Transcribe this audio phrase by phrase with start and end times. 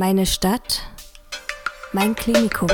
[0.00, 0.80] Meine Stadt,
[1.92, 2.68] mein Klinikum.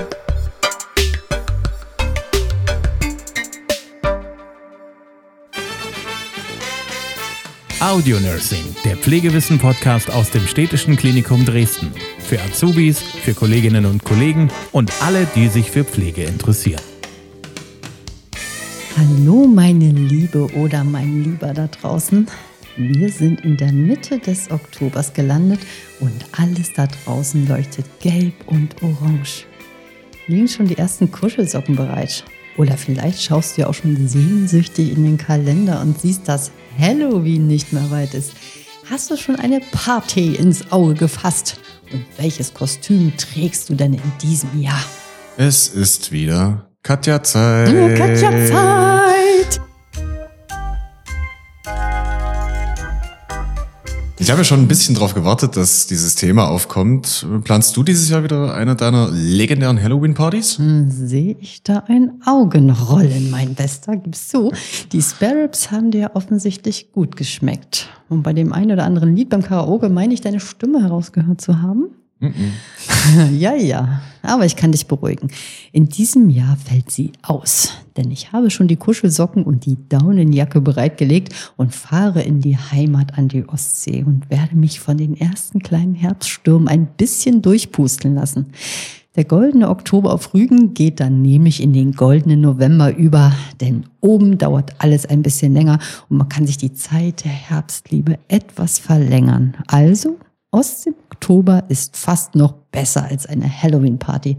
[7.80, 11.94] Audio Nursing, der Pflegewissen-Podcast aus dem Städtischen Klinikum Dresden.
[12.18, 16.82] Für Azubis, für Kolleginnen und Kollegen und alle, die sich für Pflege interessieren.
[18.98, 22.28] Hallo meine Liebe oder mein Lieber da draußen.
[22.76, 25.60] Wir sind in der Mitte des Oktobers gelandet
[26.00, 29.46] und alles da draußen leuchtet gelb und orange.
[30.26, 32.24] Liegen schon die ersten Kuschelsocken bereit?
[32.56, 37.46] Oder vielleicht schaust du ja auch schon sehnsüchtig in den Kalender und siehst, dass Halloween
[37.46, 38.32] nicht mehr weit ist.
[38.90, 41.60] Hast du schon eine Party ins Auge gefasst?
[41.92, 44.84] Und welches Kostüm trägst du denn in diesem Jahr?
[45.36, 47.68] Es ist wieder Katja-Zeit.
[47.96, 49.03] Katja-Zeit!
[54.24, 57.26] Ich habe ja schon ein bisschen drauf gewartet, dass dieses Thema aufkommt.
[57.44, 60.56] Planst du dieses Jahr wieder eine deiner legendären Halloween-Partys?
[60.56, 63.98] Hm, Sehe ich da ein Augenrollen, mein Bester?
[63.98, 64.50] Gibst du?
[64.92, 67.90] Die Sparrows haben dir offensichtlich gut geschmeckt.
[68.08, 71.60] Und bei dem einen oder anderen Lied beim Karaoke meine ich, deine Stimme herausgehört zu
[71.60, 71.90] haben?
[73.32, 75.28] ja, ja, aber ich kann dich beruhigen.
[75.72, 80.60] In diesem Jahr fällt sie aus, denn ich habe schon die Kuschelsocken und die Daunenjacke
[80.60, 85.60] bereitgelegt und fahre in die Heimat an die Ostsee und werde mich von den ersten
[85.60, 88.46] kleinen Herbststürmen ein bisschen durchpusteln lassen.
[89.16, 94.38] Der goldene Oktober auf Rügen geht dann nämlich in den goldenen November über, denn oben
[94.38, 99.54] dauert alles ein bisschen länger und man kann sich die Zeit der Herbstliebe etwas verlängern.
[99.68, 100.16] Also
[100.54, 104.38] Ostsee im Oktober ist fast noch besser als eine Halloween-Party.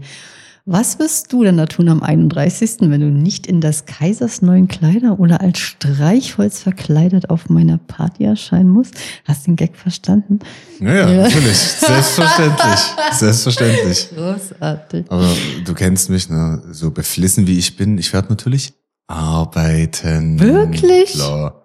[0.68, 4.66] Was wirst du denn da tun am 31., wenn du nicht in das Kaisers neuen
[4.66, 8.94] Kleider oder als Streichholz verkleidet auf meiner Party erscheinen musst?
[9.24, 10.40] Hast du den Gag verstanden?
[10.80, 11.22] Ja, ja, Ja.
[11.22, 11.56] natürlich.
[11.56, 12.80] Selbstverständlich.
[13.12, 14.08] Selbstverständlich.
[14.16, 15.04] Großartig.
[15.08, 15.28] Aber
[15.64, 16.60] du kennst mich, ne?
[16.72, 17.96] so beflissen wie ich bin.
[17.96, 18.72] Ich werde natürlich
[19.06, 20.40] arbeiten.
[20.40, 21.12] Wirklich?
[21.12, 21.62] Klar.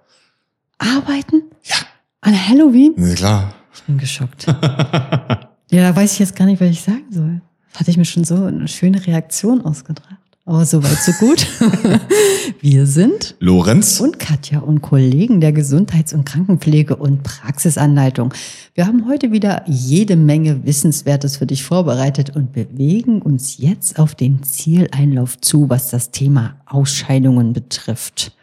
[0.77, 1.41] Arbeiten?
[1.63, 1.75] Ja.
[2.21, 2.93] An Halloween?
[2.97, 3.53] Na klar.
[3.81, 4.45] Ich bin geschockt.
[4.47, 4.57] ja,
[5.71, 7.41] da weiß ich jetzt gar nicht, was ich sagen soll.
[7.75, 10.17] Hatte ich mir schon so eine schöne Reaktion ausgedacht.
[10.45, 11.47] Aber so weit, so gut.
[12.61, 13.99] Wir sind Lorenz?
[13.99, 18.33] und Katja und Kollegen der Gesundheits- und Krankenpflege und Praxisanleitung.
[18.73, 24.15] Wir haben heute wieder jede Menge Wissenswertes für dich vorbereitet und bewegen uns jetzt auf
[24.15, 28.35] den Zieleinlauf zu, was das Thema Ausscheidungen betrifft.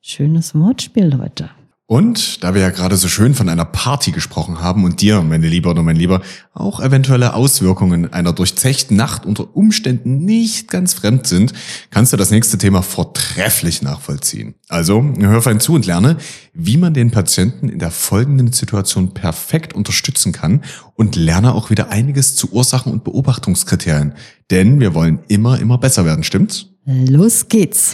[0.00, 1.50] Schönes Wortspiel, Leute.
[1.86, 5.46] Und da wir ja gerade so schön von einer Party gesprochen haben und dir, meine
[5.46, 6.22] Liebe oder mein Lieber,
[6.54, 11.52] auch eventuelle Auswirkungen einer durchzechten Nacht unter Umständen nicht ganz fremd sind,
[11.90, 14.54] kannst du das nächste Thema vortrefflich nachvollziehen.
[14.70, 16.16] Also hör fein zu und lerne,
[16.54, 20.62] wie man den Patienten in der folgenden Situation perfekt unterstützen kann
[20.94, 24.14] und lerne auch wieder einiges zu Ursachen und Beobachtungskriterien.
[24.50, 26.66] Denn wir wollen immer, immer besser werden, stimmt's?
[26.86, 27.92] Los geht's.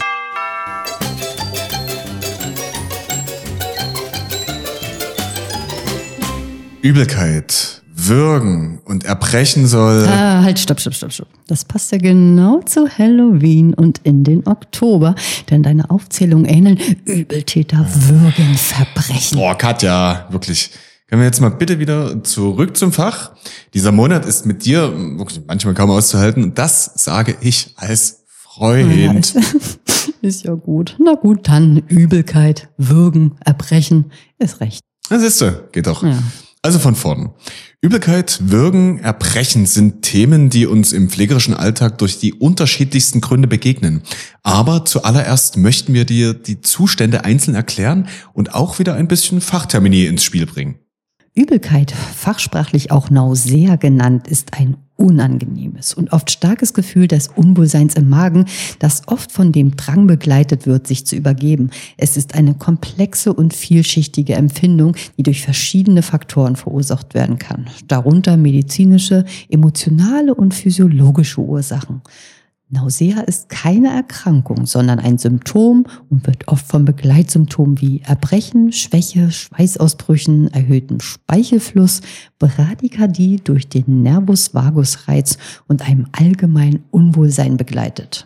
[6.81, 10.03] Übelkeit, Würgen und Erbrechen soll...
[10.07, 11.27] Ah, halt, stopp, stopp, stopp, stopp.
[11.45, 15.13] Das passt ja genau zu Halloween und in den Oktober,
[15.51, 19.37] denn deine Aufzählungen ähneln Übeltäter, Würgen, Verbrechen.
[19.37, 20.71] Boah, Katja, wirklich.
[21.07, 23.33] Können wir jetzt mal bitte wieder zurück zum Fach?
[23.75, 28.95] Dieser Monat ist mit dir wirklich manchmal kaum auszuhalten und das sage ich als Freund.
[28.95, 29.35] Ja, ist,
[30.21, 30.95] ist ja gut.
[30.99, 34.81] Na gut, dann Übelkeit, Würgen, Erbrechen, ist recht.
[35.11, 36.01] Na siehste, geht doch.
[36.01, 36.17] Ja.
[36.63, 37.31] Also von vorn.
[37.81, 44.03] Übelkeit, Würgen, Erbrechen sind Themen, die uns im pflegerischen Alltag durch die unterschiedlichsten Gründe begegnen.
[44.43, 50.05] Aber zuallererst möchten wir dir die Zustände einzeln erklären und auch wieder ein bisschen Fachtermini
[50.05, 50.75] ins Spiel bringen.
[51.33, 58.09] Übelkeit, fachsprachlich auch Nausea genannt, ist ein unangenehmes und oft starkes Gefühl des Unwohlseins im
[58.09, 58.45] Magen,
[58.79, 61.71] das oft von dem Drang begleitet wird, sich zu übergeben.
[61.95, 68.35] Es ist eine komplexe und vielschichtige Empfindung, die durch verschiedene Faktoren verursacht werden kann, darunter
[68.35, 72.01] medizinische, emotionale und physiologische Ursachen.
[72.73, 79.29] Nausea ist keine Erkrankung, sondern ein Symptom und wird oft von Begleitsymptomen wie Erbrechen, Schwäche,
[79.29, 81.99] Schweißausbrüchen, erhöhtem Speichelfluss,
[82.39, 85.37] Bradykardie durch den Nervus vagus Reiz
[85.67, 88.25] und einem allgemeinen Unwohlsein begleitet.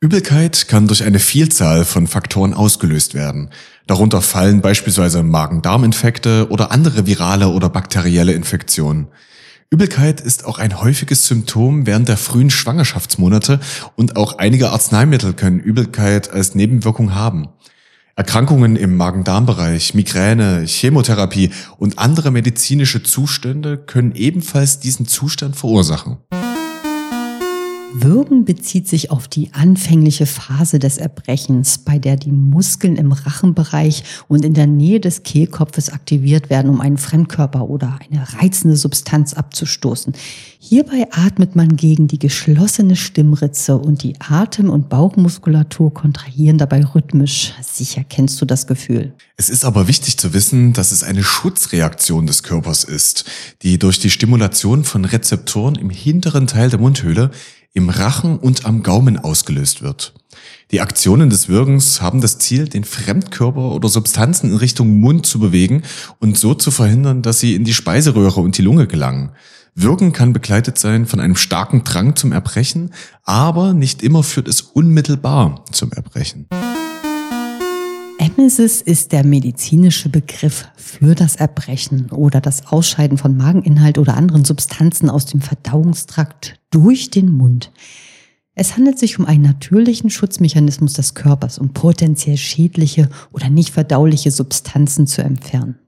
[0.00, 3.48] Übelkeit kann durch eine Vielzahl von Faktoren ausgelöst werden.
[3.86, 9.06] Darunter fallen beispielsweise Magen-Darm-Infekte oder andere virale oder bakterielle Infektionen.
[9.72, 13.58] Übelkeit ist auch ein häufiges Symptom während der frühen Schwangerschaftsmonate
[13.96, 17.48] und auch einige Arzneimittel können Übelkeit als Nebenwirkung haben.
[18.14, 26.18] Erkrankungen im Magen-Darm-Bereich, Migräne, Chemotherapie und andere medizinische Zustände können ebenfalls diesen Zustand verursachen.
[27.94, 34.02] Würgen bezieht sich auf die anfängliche Phase des Erbrechens, bei der die Muskeln im Rachenbereich
[34.28, 39.34] und in der Nähe des Kehlkopfes aktiviert werden, um einen Fremdkörper oder eine reizende Substanz
[39.34, 40.14] abzustoßen.
[40.58, 47.52] Hierbei atmet man gegen die geschlossene Stimmritze und die Atem- und Bauchmuskulatur kontrahieren dabei rhythmisch.
[47.62, 49.12] Sicher kennst du das Gefühl.
[49.36, 53.24] Es ist aber wichtig zu wissen, dass es eine Schutzreaktion des Körpers ist,
[53.62, 57.30] die durch die Stimulation von Rezeptoren im hinteren Teil der Mundhöhle
[57.72, 60.14] im Rachen und am Gaumen ausgelöst wird.
[60.70, 65.38] Die Aktionen des Würgens haben das Ziel, den Fremdkörper oder Substanzen in Richtung Mund zu
[65.38, 65.82] bewegen
[66.18, 69.32] und so zu verhindern, dass sie in die Speiseröhre und die Lunge gelangen.
[69.74, 72.92] Wirken kann begleitet sein von einem starken Drang zum Erbrechen,
[73.24, 76.46] aber nicht immer führt es unmittelbar zum Erbrechen.
[78.22, 84.44] Emesis ist der medizinische Begriff für das Erbrechen oder das Ausscheiden von Mageninhalt oder anderen
[84.44, 87.72] Substanzen aus dem Verdauungstrakt durch den Mund.
[88.54, 94.30] Es handelt sich um einen natürlichen Schutzmechanismus des Körpers, um potenziell schädliche oder nicht verdauliche
[94.30, 95.80] Substanzen zu entfernen.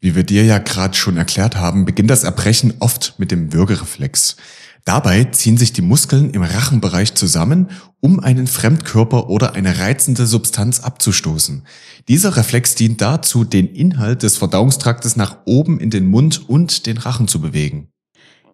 [0.00, 4.36] Wie wir dir ja gerade schon erklärt haben, beginnt das Erbrechen oft mit dem Würgereflex.
[4.84, 7.68] Dabei ziehen sich die Muskeln im Rachenbereich zusammen,
[8.00, 11.62] um einen Fremdkörper oder eine reizende Substanz abzustoßen.
[12.06, 16.98] Dieser Reflex dient dazu, den Inhalt des Verdauungstraktes nach oben in den Mund und den
[16.98, 17.88] Rachen zu bewegen.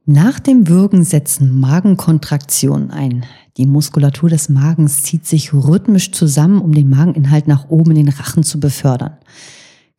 [0.06, 3.26] Nach dem Würgen setzen Magenkontraktionen ein.
[3.56, 8.08] Die Muskulatur des Magens zieht sich rhythmisch zusammen, um den Mageninhalt nach oben in den
[8.08, 9.18] Rachen zu befördern.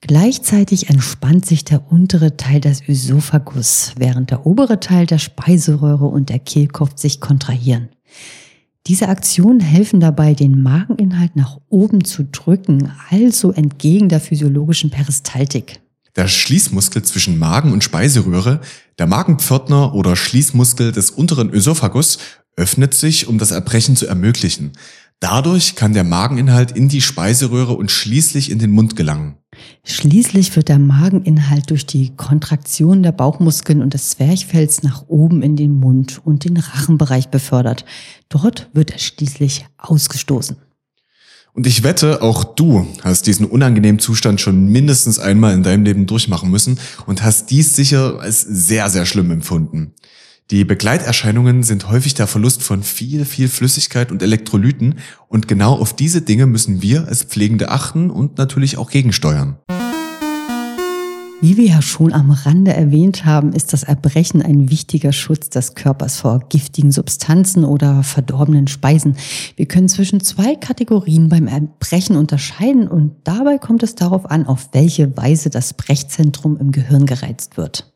[0.01, 6.29] Gleichzeitig entspannt sich der untere Teil des Ösophagus, während der obere Teil der Speiseröhre und
[6.29, 7.89] der Kehlkopf sich kontrahieren.
[8.87, 15.79] Diese Aktionen helfen dabei, den Mageninhalt nach oben zu drücken, also entgegen der physiologischen Peristaltik.
[16.15, 18.59] Der Schließmuskel zwischen Magen und Speiseröhre,
[18.97, 22.17] der Magenpförtner oder Schließmuskel des unteren Ösophagus,
[22.57, 24.71] öffnet sich, um das Erbrechen zu ermöglichen.
[25.19, 29.37] Dadurch kann der Mageninhalt in die Speiseröhre und schließlich in den Mund gelangen.
[29.83, 35.55] Schließlich wird der Mageninhalt durch die Kontraktion der Bauchmuskeln und des Zwerchfells nach oben in
[35.55, 37.85] den Mund und den Rachenbereich befördert.
[38.29, 40.57] Dort wird er schließlich ausgestoßen.
[41.53, 46.05] Und ich wette, auch du hast diesen unangenehmen Zustand schon mindestens einmal in deinem Leben
[46.05, 49.93] durchmachen müssen und hast dies sicher als sehr, sehr schlimm empfunden.
[50.51, 54.95] Die Begleiterscheinungen sind häufig der Verlust von viel, viel Flüssigkeit und Elektrolyten
[55.29, 59.57] und genau auf diese Dinge müssen wir als Pflegende achten und natürlich auch gegensteuern.
[61.39, 65.73] Wie wir ja schon am Rande erwähnt haben, ist das Erbrechen ein wichtiger Schutz des
[65.73, 69.15] Körpers vor giftigen Substanzen oder verdorbenen Speisen.
[69.55, 74.67] Wir können zwischen zwei Kategorien beim Erbrechen unterscheiden und dabei kommt es darauf an, auf
[74.73, 77.91] welche Weise das Brechzentrum im Gehirn gereizt wird.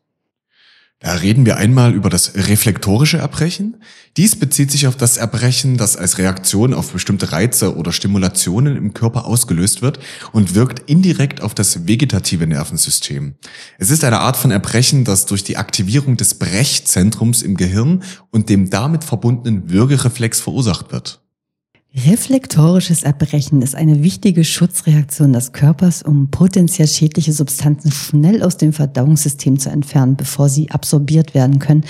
[1.08, 3.78] Reden wir einmal über das reflektorische Erbrechen.
[4.18, 8.94] Dies bezieht sich auf das Erbrechen, das als Reaktion auf bestimmte Reize oder Stimulationen im
[8.94, 10.00] Körper ausgelöst wird
[10.32, 13.36] und wirkt indirekt auf das vegetative Nervensystem.
[13.78, 18.02] Es ist eine Art von Erbrechen, das durch die Aktivierung des Brechzentrums im Gehirn
[18.32, 21.25] und dem damit verbundenen Würgereflex verursacht wird.
[21.98, 28.74] Reflektorisches Erbrechen ist eine wichtige Schutzreaktion des Körpers, um potenziell schädliche Substanzen schnell aus dem
[28.74, 31.86] Verdauungssystem zu entfernen, bevor sie absorbiert werden können.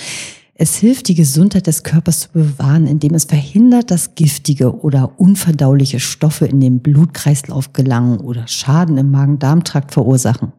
[0.54, 5.98] Es hilft, die Gesundheit des Körpers zu bewahren, indem es verhindert, dass giftige oder unverdauliche
[5.98, 10.52] Stoffe in den Blutkreislauf gelangen oder Schaden im Magen-Darm-Trakt verursachen.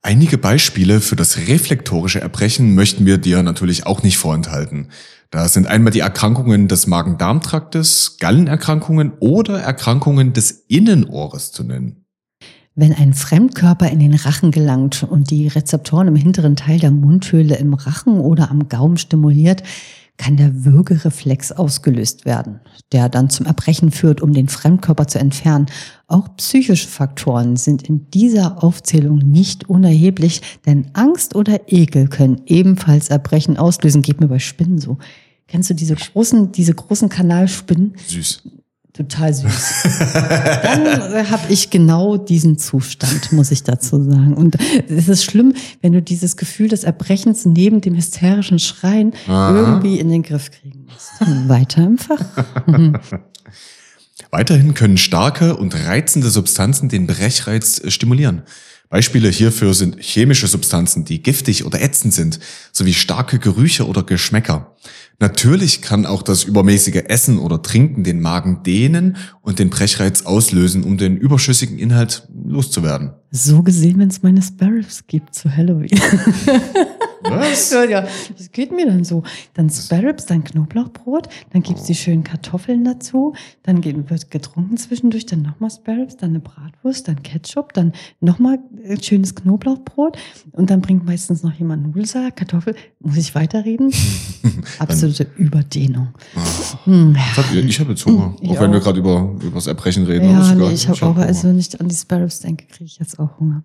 [0.00, 4.88] Einige Beispiele für das reflektorische Erbrechen möchten wir dir natürlich auch nicht vorenthalten.
[5.34, 12.06] Da sind einmal die Erkrankungen des Magen-Darm-Traktes, Gallenerkrankungen oder Erkrankungen des Innenohres zu nennen.
[12.76, 17.56] Wenn ein Fremdkörper in den Rachen gelangt und die Rezeptoren im hinteren Teil der Mundhöhle
[17.56, 19.64] im Rachen oder am Gaumen stimuliert,
[20.16, 22.60] kann der Würgereflex ausgelöst werden,
[22.92, 25.66] der dann zum Erbrechen führt, um den Fremdkörper zu entfernen.
[26.06, 33.08] Auch psychische Faktoren sind in dieser Aufzählung nicht unerheblich, denn Angst oder Ekel können ebenfalls
[33.08, 34.02] Erbrechen auslösen.
[34.02, 34.98] Geht mir bei Spinnen so.
[35.54, 37.94] Kennst du diese großen, diese großen Kanalspinnen?
[38.08, 38.42] Süß.
[38.92, 39.82] Total süß.
[40.12, 44.34] Dann habe ich genau diesen Zustand, muss ich dazu sagen.
[44.34, 44.56] Und
[44.88, 49.54] es ist schlimm, wenn du dieses Gefühl des Erbrechens neben dem hysterischen Schreien Aha.
[49.54, 51.48] irgendwie in den Griff kriegen musst.
[51.48, 52.18] Weiter im Fach.
[54.32, 58.42] Weiterhin können starke und reizende Substanzen den Brechreiz stimulieren.
[58.94, 62.38] Beispiele hierfür sind chemische Substanzen, die giftig oder ätzend sind,
[62.70, 64.76] sowie starke Gerüche oder Geschmäcker.
[65.18, 70.84] Natürlich kann auch das übermäßige Essen oder Trinken den Magen dehnen und den Brechreiz auslösen,
[70.84, 73.14] um den überschüssigen Inhalt loszuwerden.
[73.32, 75.90] So gesehen, wenn es meine Sparrows gibt zu Halloween.
[77.24, 77.70] Was?
[77.72, 79.22] Ja, das geht mir dann so.
[79.54, 85.26] Dann Sparrows, dann Knoblauchbrot, dann gibt's die schönen Kartoffeln dazu, dann geht, wird getrunken zwischendurch,
[85.26, 90.18] dann nochmal Sparrows, dann eine Bratwurst, dann Ketchup, dann nochmal äh, schönes Knoblauchbrot
[90.52, 92.74] und dann bringt meistens noch jemand Nudelsalat, Kartoffel.
[93.00, 93.92] Muss ich weiterreden?
[94.78, 96.08] Absolute Überdehnung.
[96.84, 97.16] Hm.
[97.16, 98.36] Ich habe ich hab jetzt Hunger.
[98.40, 98.84] Ich auch wenn wir auch.
[98.84, 100.30] gerade über, über das Erbrechen reden.
[100.30, 102.98] Ja, nee, ich habe hab auch, also wenn ich an die Sparrows denke, kriege ich
[102.98, 103.64] jetzt auch Hunger.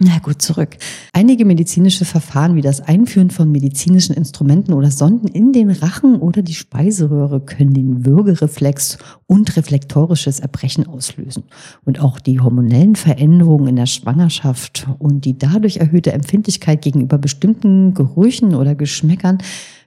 [0.00, 0.76] Na gut, zurück.
[1.12, 6.42] Einige medizinische Verfahren wie das Einführen von medizinischen Instrumenten oder Sonden in den Rachen oder
[6.42, 11.44] die Speiseröhre können den Würgereflex und reflektorisches Erbrechen auslösen.
[11.84, 17.94] Und auch die hormonellen Veränderungen in der Schwangerschaft und die dadurch erhöhte Empfindlichkeit gegenüber bestimmten
[17.94, 19.38] Gerüchen oder Geschmäckern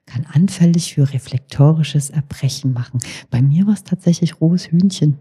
[0.06, 3.00] kann anfällig für reflektorisches Erbrechen machen.
[3.30, 5.20] Bei mir war es tatsächlich rohes Hühnchen.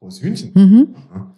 [0.00, 0.52] Rohes Hühnchen.
[0.54, 0.88] Mhm.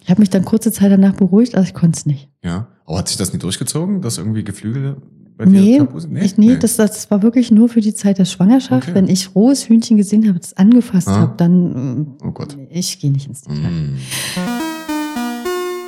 [0.02, 2.28] Ich habe mich dann kurze Zeit danach beruhigt, aber ich konnte es nicht.
[2.44, 2.68] Ja.
[2.84, 4.96] Aber hat sich das nie durchgezogen, dass irgendwie Geflügel
[5.38, 6.16] bei dir Nee, tabu sind?
[6.18, 8.88] ich, nee, Das, das war wirklich nur für die Zeit der Schwangerschaft.
[8.88, 8.94] Okay.
[8.94, 11.20] Wenn ich rohes Hühnchen gesehen habe, das angefasst Ah.
[11.20, 12.58] habe, dann Oh Gott.
[12.68, 13.70] ich gehe nicht ins Detail.
[13.70, 13.96] Mm.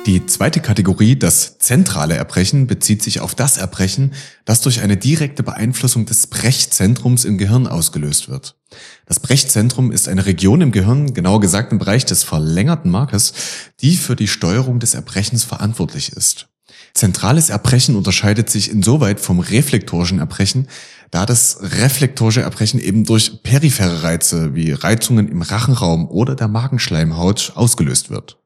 [0.05, 4.11] Die zweite Kategorie, das zentrale Erbrechen, bezieht sich auf das Erbrechen,
[4.43, 8.57] das durch eine direkte Beeinflussung des Brechzentrums im Gehirn ausgelöst wird.
[9.05, 13.33] Das Brechzentrum ist eine Region im Gehirn, genauer gesagt im Bereich des verlängerten Markes,
[13.79, 16.49] die für die Steuerung des Erbrechens verantwortlich ist.
[16.93, 20.67] Zentrales Erbrechen unterscheidet sich insoweit vom reflektorischen Erbrechen,
[21.11, 27.53] da das reflektorische Erbrechen eben durch periphere Reize wie Reizungen im Rachenraum oder der Magenschleimhaut
[27.55, 28.42] ausgelöst wird.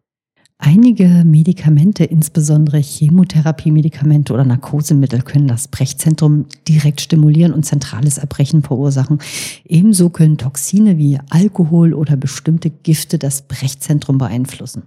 [0.60, 9.20] Einige Medikamente, insbesondere Chemotherapiemedikamente oder Narkosemittel, können das Brechzentrum direkt stimulieren und zentrales Erbrechen verursachen.
[9.66, 14.84] Ebenso können Toxine wie Alkohol oder bestimmte Gifte das Brechzentrum beeinflussen.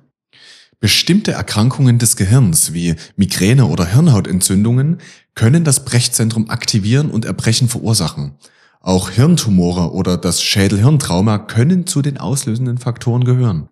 [0.81, 4.99] Bestimmte Erkrankungen des Gehirns wie Migräne oder Hirnhautentzündungen
[5.35, 8.33] können das Brechzentrum aktivieren und Erbrechen verursachen.
[8.81, 13.69] Auch Hirntumore oder das Schädel-Hirntrauma können zu den auslösenden Faktoren gehören.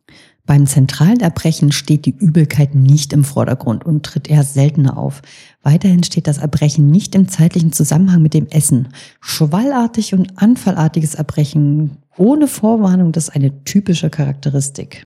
[0.48, 5.20] Beim zentralen Erbrechen steht die Übelkeit nicht im Vordergrund und tritt eher seltener auf.
[5.62, 8.88] Weiterhin steht das Erbrechen nicht im zeitlichen Zusammenhang mit dem Essen.
[9.20, 15.04] Schwallartig und anfallartiges Erbrechen ohne Vorwarnung, das ist eine typische Charakteristik.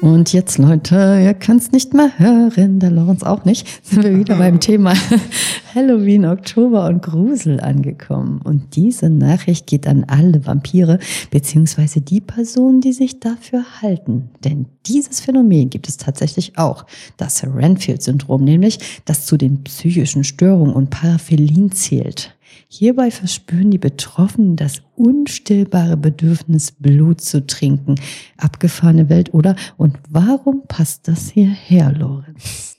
[0.00, 4.36] Und jetzt, Leute, ihr könnt's nicht mehr hören, der Lorenz auch nicht, sind wir wieder
[4.36, 4.94] beim Thema
[5.74, 8.40] Halloween, Oktober und Grusel angekommen.
[8.44, 11.00] Und diese Nachricht geht an alle Vampire,
[11.32, 14.30] beziehungsweise die Personen, die sich dafür halten.
[14.44, 16.86] Denn dieses Phänomen gibt es tatsächlich auch.
[17.16, 22.37] Das Renfield-Syndrom, nämlich, das zu den psychischen Störungen und Paraphilien zählt.
[22.70, 27.94] Hierbei verspüren die Betroffenen das unstillbare Bedürfnis, Blut zu trinken.
[28.36, 29.56] Abgefahrene Welt, oder?
[29.78, 32.76] Und warum passt das hierher, Lorenz?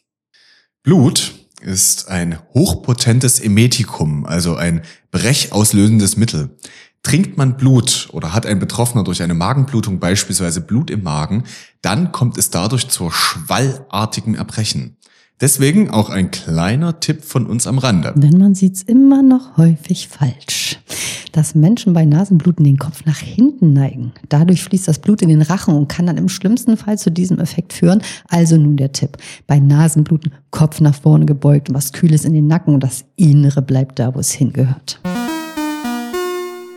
[0.83, 6.55] Blut ist ein hochpotentes Emetikum, also ein brechauslösendes Mittel.
[7.01, 11.45] Trinkt man Blut oder hat ein Betroffener durch eine Magenblutung beispielsweise Blut im Magen,
[11.81, 14.98] dann kommt es dadurch zur schwallartigen Erbrechen.
[15.41, 18.13] Deswegen auch ein kleiner Tipp von uns am Rande.
[18.17, 20.79] Denn man sieht's immer noch häufig falsch.
[21.31, 24.11] Dass Menschen bei Nasenbluten den Kopf nach hinten neigen.
[24.27, 27.39] Dadurch fließt das Blut in den Rachen und kann dann im schlimmsten Fall zu diesem
[27.39, 28.01] Effekt führen.
[28.27, 29.17] Also nun der Tipp.
[29.47, 33.61] Bei Nasenbluten Kopf nach vorne gebeugt und was Kühles in den Nacken und das Innere
[33.61, 34.99] bleibt da, wo es hingehört.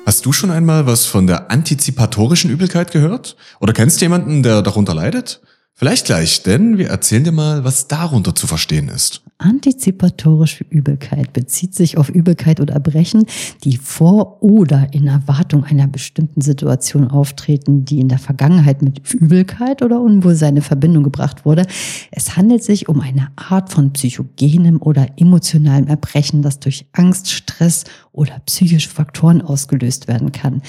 [0.07, 3.37] Hast du schon einmal was von der antizipatorischen Übelkeit gehört?
[3.59, 5.41] Oder kennst du jemanden, der darunter leidet?
[5.75, 9.23] Vielleicht gleich, denn wir erzählen dir mal, was darunter zu verstehen ist.
[9.39, 13.27] Antizipatorische Übelkeit bezieht sich auf Übelkeit oder Erbrechen,
[13.65, 19.83] die vor oder in Erwartung einer bestimmten Situation auftreten, die in der Vergangenheit mit Übelkeit
[19.83, 21.67] oder Unwohlsein in Verbindung gebracht wurde.
[22.13, 27.85] Es handelt sich um eine Art von psychogenem oder emotionalem Erbrechen, das durch Angst, Stress
[28.13, 30.63] oder psychische Faktoren ausgelöst werden kann.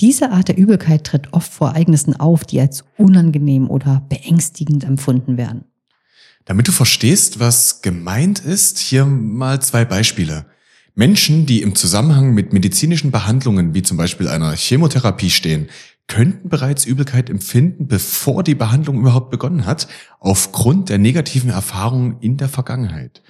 [0.00, 5.36] Diese Art der Übelkeit tritt oft vor Ereignissen auf, die als unangenehm oder beängstigend empfunden
[5.36, 5.64] werden.
[6.46, 10.46] Damit du verstehst, was gemeint ist, hier mal zwei Beispiele.
[10.94, 15.68] Menschen, die im Zusammenhang mit medizinischen Behandlungen wie zum Beispiel einer Chemotherapie stehen,
[16.06, 19.86] könnten bereits Übelkeit empfinden, bevor die Behandlung überhaupt begonnen hat,
[20.18, 23.22] aufgrund der negativen Erfahrungen in der Vergangenheit.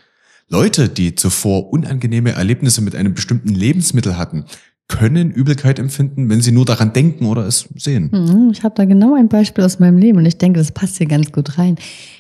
[0.49, 4.47] Leute, die zuvor unangenehme Erlebnisse mit einem bestimmten Lebensmittel hatten,
[4.91, 8.11] können Übelkeit empfinden, wenn sie nur daran denken oder es sehen.
[8.13, 10.99] Mhm, Ich habe da genau ein Beispiel aus meinem Leben und ich denke, das passt
[10.99, 11.77] hier ganz gut rein.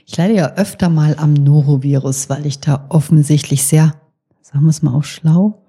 [0.07, 3.95] Ich leide ja öfter mal am Norovirus, weil ich da offensichtlich sehr,
[4.41, 5.63] sagen wir es mal auch schlau,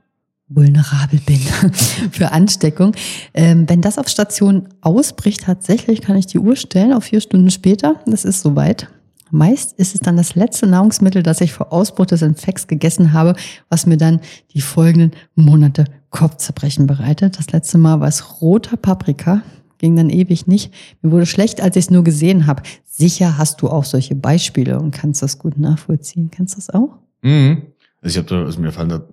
[0.47, 1.39] vulnerabel bin
[2.11, 2.93] für Ansteckung.
[3.33, 7.49] Ähm, wenn das auf Station ausbricht, tatsächlich kann ich die Uhr stellen auf vier Stunden
[7.49, 7.95] später.
[8.05, 8.87] Das ist soweit.
[9.31, 13.33] Meist ist es dann das letzte Nahrungsmittel, das ich vor Ausbruch des Infekts gegessen habe,
[13.69, 14.19] was mir dann
[14.53, 17.37] die folgenden Monate Kopfzerbrechen bereitet.
[17.39, 19.41] Das letzte Mal war es roter Paprika,
[19.79, 20.71] ging dann ewig nicht.
[21.01, 22.63] Mir wurde schlecht, als ich es nur gesehen habe.
[22.85, 26.29] Sicher hast du auch solche Beispiele und kannst das gut nachvollziehen.
[26.29, 26.99] Kennst du das auch?
[27.23, 27.63] Mhm.
[28.01, 29.03] Also ich habe da, also mir fallen da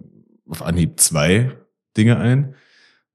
[0.48, 1.52] auf Anhieb zwei
[1.96, 2.54] Dinge ein.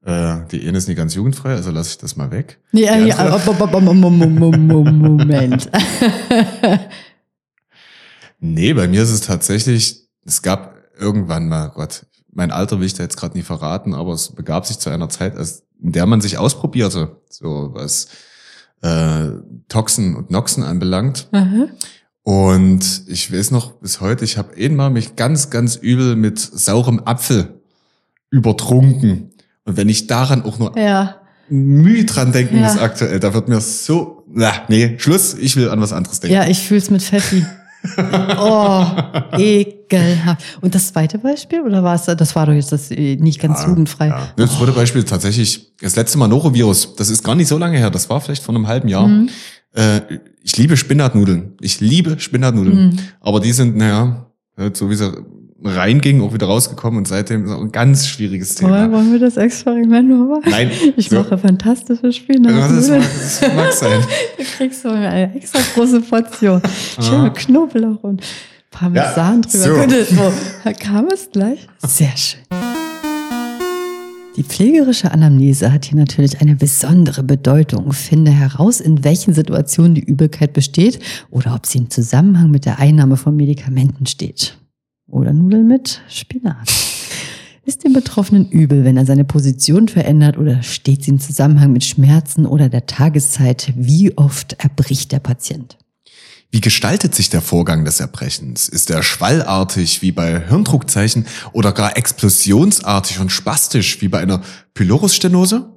[0.04, 2.60] Äh, die eine ist nicht ganz jugendfrei, also lasse ich das mal weg.
[2.74, 3.16] Ja, Die ja,
[4.84, 5.70] Moment.
[8.46, 12.94] Nee, bei mir ist es tatsächlich, es gab irgendwann mal, Gott, mein Alter will ich
[12.94, 16.06] da jetzt gerade nie verraten, aber es begab sich zu einer Zeit, als, in der
[16.06, 18.08] man sich ausprobierte, so was
[18.82, 19.30] äh,
[19.70, 21.28] Toxen und Noxen anbelangt.
[21.32, 21.68] Aha.
[22.24, 27.02] Und ich weiß noch bis heute, ich habe einmal mich ganz, ganz übel mit saurem
[27.06, 27.62] Apfel
[28.30, 29.32] übertrunken.
[29.66, 31.18] Und wenn ich daran auch nur Ja.
[31.50, 32.64] Mühe dran denken Ja.
[32.64, 36.36] muss aktuell, da wird mir so, na, nee, Schluss, ich will an was anderes denken.
[36.36, 37.46] Ja, ich fühl's mit Pfeffi.
[38.40, 38.86] Oh,
[39.38, 40.44] ekelhaft.
[40.62, 43.64] Und das zweite Beispiel, oder war es, das war doch jetzt das äh, nicht ganz
[43.64, 44.08] Ja, jugendfrei.
[44.08, 44.30] Ja.
[44.38, 47.90] Das zweite Beispiel tatsächlich, das letzte Mal Norovirus, das ist gar nicht so lange her,
[47.90, 49.08] das war vielleicht vor einem halben Jahr.
[49.08, 49.30] Mhm.
[49.74, 50.02] Äh,
[50.42, 51.54] ich liebe Spinatnudeln.
[51.60, 52.86] Ich liebe Spinatnudeln.
[52.86, 53.00] Mhm.
[53.20, 55.12] Aber die sind, naja, halt so wie sie
[55.64, 58.92] reingingen, auch wieder rausgekommen und seitdem ist auch ein ganz schwieriges Thema.
[58.92, 60.50] wollen wir das Experiment mal machen?
[60.50, 60.72] Nein.
[60.98, 61.16] Ich so.
[61.18, 64.02] mache fantastische Ja, das, mag, das mag sein.
[64.38, 66.62] Du kriegst so eine extra große Portion.
[67.00, 68.22] Schön mit Knoblauch und
[68.72, 70.04] Parmesan Ja, drüber.
[70.06, 70.16] so.
[70.16, 70.34] So.
[70.64, 71.68] Da kam es gleich.
[71.86, 72.42] Sehr schön.
[74.36, 77.94] Die pflegerische Anamnese hat hier natürlich eine besondere Bedeutung.
[77.94, 82.80] Finde heraus, in welchen Situationen die Übelkeit besteht oder ob sie im Zusammenhang mit der
[82.80, 84.58] Einnahme von Medikamenten steht.
[85.14, 86.74] Oder Nudeln mit Spinat.
[87.66, 91.86] Ist dem Betroffenen übel, wenn er seine Position verändert oder steht sie im Zusammenhang mit
[91.86, 93.72] Schmerzen oder der Tageszeit?
[93.76, 95.78] Wie oft erbricht der Patient?
[96.50, 98.68] Wie gestaltet sich der Vorgang des Erbrechens?
[98.68, 104.42] Ist er schwallartig wie bei Hirndruckzeichen oder gar explosionsartig und spastisch wie bei einer
[104.74, 105.70] Pylorusstenose?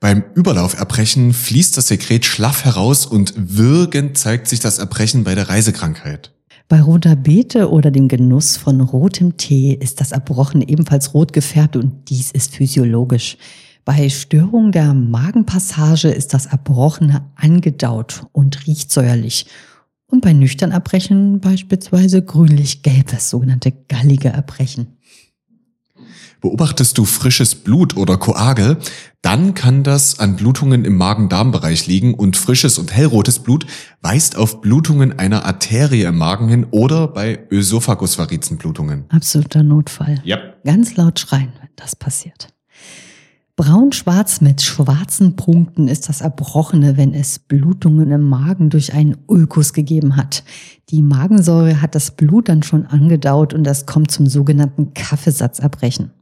[0.00, 5.48] Beim Überlauferbrechen fließt das Sekret schlaff heraus und wirkend zeigt sich das Erbrechen bei der
[5.48, 6.32] Reisekrankheit.
[6.68, 11.76] Bei roter Beete oder dem Genuss von rotem Tee ist das Erbrochen ebenfalls rot gefärbt
[11.76, 13.38] und dies ist physiologisch.
[13.86, 19.46] Bei Störung der Magenpassage ist das Erbrochene angedaut und riecht säuerlich.
[20.08, 24.98] Und bei nüchtern Erbrechen beispielsweise grünlich-gelbes, sogenannte gallige Erbrechen.
[26.40, 28.78] Beobachtest du frisches Blut oder Koagel,
[29.22, 33.66] dann kann das an Blutungen im Magen-Darm-Bereich liegen und frisches und hellrotes Blut
[34.02, 39.06] weist auf Blutungen einer Arterie im Magen hin oder bei Ösophagusvarizenblutungen.
[39.08, 40.20] Absoluter Notfall.
[40.22, 40.38] Ja.
[40.64, 42.48] Ganz laut schreien, wenn das passiert.
[43.58, 49.72] Braun-schwarz mit schwarzen Punkten ist das Erbrochene, wenn es Blutungen im Magen durch einen Ulkus
[49.72, 50.44] gegeben hat.
[50.90, 56.12] Die Magensäure hat das Blut dann schon angedaut und das kommt zum sogenannten Kaffeesatzerbrechen.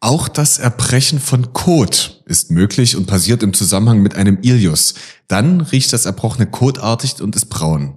[0.00, 4.94] Auch das Erbrechen von Kot ist möglich und passiert im Zusammenhang mit einem Ilius.
[5.26, 7.96] Dann riecht das Erbrochene kotartig und ist braun.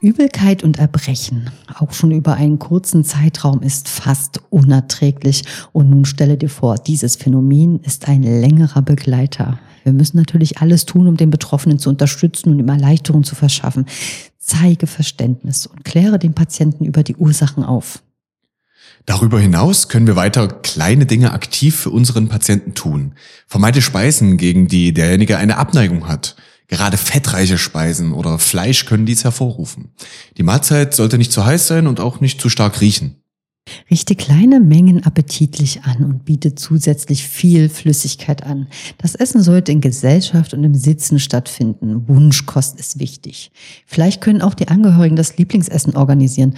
[0.00, 5.42] Übelkeit und Erbrechen, auch schon über einen kurzen Zeitraum, ist fast unerträglich.
[5.72, 9.58] Und nun stelle dir vor, dieses Phänomen ist ein längerer Begleiter.
[9.82, 13.86] Wir müssen natürlich alles tun, um den Betroffenen zu unterstützen und ihm Erleichterung zu verschaffen.
[14.38, 18.00] Zeige Verständnis und kläre den Patienten über die Ursachen auf.
[19.06, 23.14] Darüber hinaus können wir weiter kleine Dinge aktiv für unseren Patienten tun.
[23.46, 26.36] Vermeide Speisen, gegen die derjenige eine Abneigung hat.
[26.68, 29.92] Gerade fettreiche Speisen oder Fleisch können dies hervorrufen.
[30.38, 33.22] Die Mahlzeit sollte nicht zu heiß sein und auch nicht zu stark riechen.
[33.90, 38.66] Richte kleine Mengen appetitlich an und biete zusätzlich viel Flüssigkeit an.
[38.98, 42.08] Das Essen sollte in Gesellschaft und im Sitzen stattfinden.
[42.08, 43.52] Wunschkost ist wichtig.
[43.86, 46.56] Vielleicht können auch die Angehörigen das Lieblingsessen organisieren.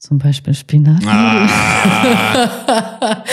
[0.00, 1.02] Zum Beispiel Spinat.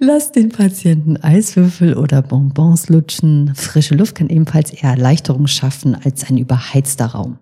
[0.00, 3.54] Lass den Patienten Eiswürfel oder Bonbons lutschen.
[3.54, 7.38] Frische Luft kann ebenfalls eher Erleichterung schaffen als ein überheizter Raum.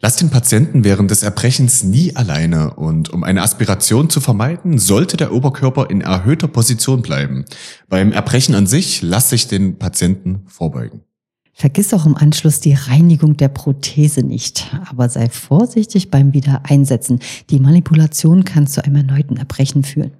[0.00, 5.18] Lass den Patienten während des Erbrechens nie alleine und um eine Aspiration zu vermeiden, sollte
[5.18, 7.44] der Oberkörper in erhöhter Position bleiben.
[7.90, 11.02] Beim Erbrechen an sich lass sich den Patienten vorbeugen.
[11.60, 17.20] Vergiss auch im Anschluss die Reinigung der Prothese nicht, aber sei vorsichtig beim Wiedereinsetzen.
[17.50, 20.12] Die Manipulation kann zu einem erneuten Erbrechen führen.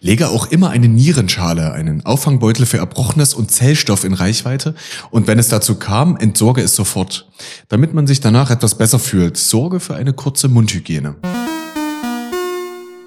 [0.00, 4.74] Lege auch immer eine Nierenschale, einen Auffangbeutel für Erbrochenes und Zellstoff in Reichweite
[5.10, 7.28] und wenn es dazu kam, entsorge es sofort.
[7.68, 11.16] Damit man sich danach etwas besser fühlt, sorge für eine kurze Mundhygiene.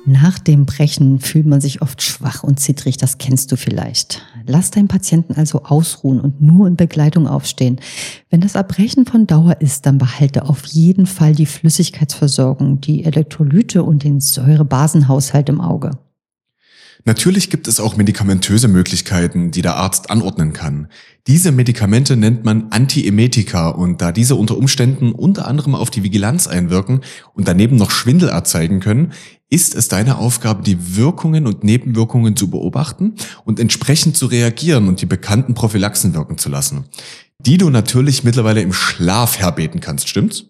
[0.10, 4.22] Nach dem Brechen fühlt man sich oft schwach und zittrig, das kennst du vielleicht.
[4.46, 7.82] Lass deinen Patienten also ausruhen und nur in Begleitung aufstehen.
[8.30, 13.84] Wenn das Erbrechen von Dauer ist, dann behalte auf jeden Fall die Flüssigkeitsversorgung, die Elektrolyte
[13.84, 15.91] und den Säurebasenhaushalt im Auge.
[17.08, 20.88] Natürlich gibt es auch medikamentöse Möglichkeiten, die der Arzt anordnen kann.
[21.26, 26.48] Diese Medikamente nennt man Antiemetika und da diese unter Umständen unter anderem auf die Vigilanz
[26.48, 27.02] einwirken
[27.34, 29.13] und daneben noch Schwindel erzeugen können,
[29.50, 35.02] ist es deine Aufgabe, die Wirkungen und Nebenwirkungen zu beobachten und entsprechend zu reagieren und
[35.02, 36.86] die bekannten Prophylaxen wirken zu lassen,
[37.40, 40.46] die du natürlich mittlerweile im Schlaf herbeten kannst, stimmt's?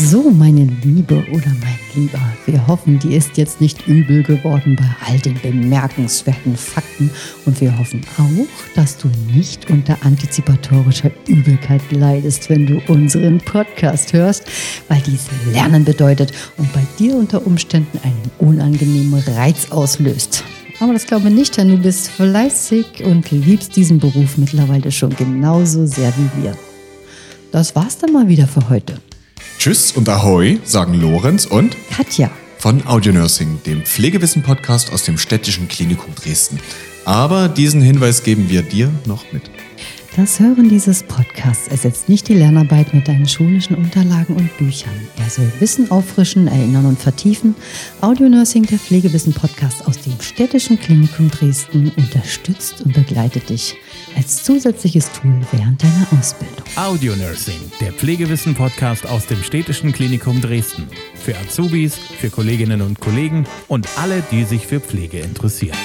[0.00, 4.86] So, meine Liebe oder mein Lieber, wir hoffen, dir ist jetzt nicht übel geworden bei
[5.04, 7.10] all den bemerkenswerten Fakten
[7.46, 14.12] und wir hoffen auch, dass du nicht unter antizipatorischer Übelkeit leidest, wenn du unseren Podcast
[14.12, 14.44] hörst,
[14.86, 20.44] weil dies Lernen bedeutet und bei dir unter Umständen einen unangenehmen Reiz auslöst.
[20.78, 25.10] Aber das glaube ich nicht, denn du bist fleißig und liebst diesen Beruf mittlerweile schon
[25.16, 26.56] genauso sehr wie wir.
[27.50, 29.00] Das war's dann mal wieder für heute.
[29.58, 32.30] Tschüss und Ahoi, sagen Lorenz und Katja.
[32.58, 36.60] von Audionursing, dem Pflegewissen-Podcast aus dem Städtischen Klinikum Dresden.
[37.04, 39.50] Aber diesen Hinweis geben wir dir noch mit.
[40.16, 44.94] Das Hören dieses Podcasts ersetzt nicht die Lernarbeit mit deinen schulischen Unterlagen und Büchern.
[45.16, 47.56] Er soll Wissen auffrischen, erinnern und vertiefen.
[48.00, 53.76] Audionursing, der Pflegewissen-Podcast aus dem Städtischen Klinikum Dresden, unterstützt und begleitet dich
[54.16, 56.64] als zusätzliches Tool während deiner Ausbildung.
[56.76, 60.88] Audio Nursing, der Pflegewissen-Podcast aus dem Städtischen Klinikum Dresden.
[61.14, 65.76] Für Azubis, für Kolleginnen und Kollegen und alle, die sich für Pflege interessieren.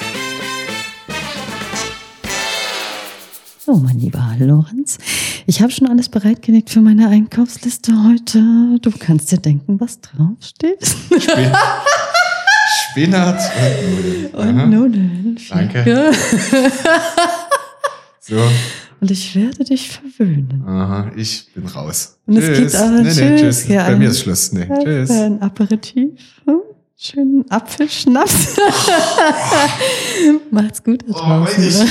[3.64, 4.98] So, mein lieber Lorenz,
[5.46, 8.78] ich habe schon alles bereitgelegt für meine Einkaufsliste heute.
[8.82, 10.84] Du kannst dir denken, was draufsteht.
[10.86, 11.52] Spin
[12.90, 13.40] Spinat
[14.32, 14.60] und Nudeln.
[14.60, 14.70] Und.
[14.70, 15.38] Nudeln.
[15.48, 16.12] Danke.
[18.26, 18.36] So,
[19.02, 20.64] Und ich werde dich verwöhnen.
[20.66, 22.16] aha, ich bin raus.
[22.26, 23.68] Und es gibt aber nee, nee, tschüss, tschüss.
[23.68, 24.50] ja, Bei mir ist Schluss.
[24.52, 25.10] Nee, tschüss.
[25.10, 26.10] Ein Aperitif.
[26.46, 26.60] Hm?
[26.96, 28.56] Schönen Apfelschnaps.
[30.50, 31.64] Macht's gut da Oh, draußen.
[31.68, 31.88] ne?